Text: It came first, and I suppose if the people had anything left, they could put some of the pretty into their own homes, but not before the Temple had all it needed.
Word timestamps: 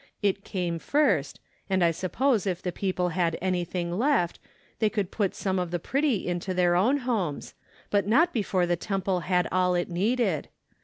It 0.23 0.43
came 0.43 0.79
first, 0.79 1.39
and 1.69 1.83
I 1.83 1.91
suppose 1.91 2.47
if 2.47 2.63
the 2.63 2.71
people 2.71 3.09
had 3.09 3.37
anything 3.39 3.95
left, 3.99 4.39
they 4.79 4.89
could 4.89 5.11
put 5.11 5.35
some 5.35 5.59
of 5.59 5.69
the 5.69 5.77
pretty 5.77 6.27
into 6.27 6.55
their 6.55 6.75
own 6.75 6.97
homes, 7.05 7.53
but 7.91 8.07
not 8.07 8.33
before 8.33 8.65
the 8.65 8.75
Temple 8.75 9.19
had 9.19 9.47
all 9.51 9.75
it 9.75 9.91
needed. 9.91 10.49